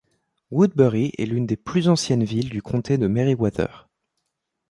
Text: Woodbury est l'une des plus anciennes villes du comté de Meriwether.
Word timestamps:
Woodbury 0.49 1.11
est 1.19 1.27
l'une 1.27 1.45
des 1.45 1.57
plus 1.57 1.87
anciennes 1.87 2.23
villes 2.23 2.49
du 2.49 2.63
comté 2.63 2.97
de 2.97 3.05
Meriwether. 3.05 3.85